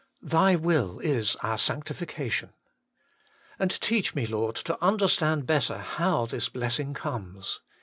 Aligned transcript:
Thy 0.23 0.55
will 0.55 0.97
is 0.97 1.35
our 1.43 1.59
sanctification. 1.59 2.53
And 3.59 3.69
teach 3.69 4.15
me, 4.15 4.25
Lord, 4.25 4.55
to 4.55 4.83
understand 4.83 5.45
better 5.45 5.77
how 5.77 6.25
this 6.25 6.49
blessing 6.49 6.95
comes. 6.95 7.59